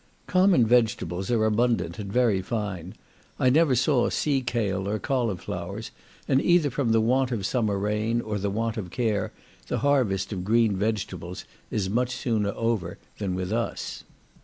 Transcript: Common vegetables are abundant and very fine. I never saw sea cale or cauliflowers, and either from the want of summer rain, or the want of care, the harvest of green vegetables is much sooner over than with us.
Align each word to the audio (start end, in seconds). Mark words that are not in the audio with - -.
Common 0.25 0.65
vegetables 0.65 1.29
are 1.29 1.45
abundant 1.45 1.99
and 1.99 2.11
very 2.11 2.41
fine. 2.41 2.95
I 3.37 3.51
never 3.51 3.75
saw 3.75 4.09
sea 4.09 4.41
cale 4.41 4.87
or 4.89 4.97
cauliflowers, 4.97 5.91
and 6.27 6.41
either 6.41 6.71
from 6.71 6.91
the 6.91 6.99
want 6.99 7.31
of 7.31 7.45
summer 7.45 7.77
rain, 7.77 8.19
or 8.19 8.39
the 8.39 8.49
want 8.49 8.77
of 8.77 8.89
care, 8.89 9.31
the 9.67 9.77
harvest 9.85 10.33
of 10.33 10.43
green 10.43 10.75
vegetables 10.75 11.45
is 11.69 11.87
much 11.87 12.15
sooner 12.15 12.49
over 12.55 12.97
than 13.19 13.35
with 13.35 13.53
us. 13.53 14.03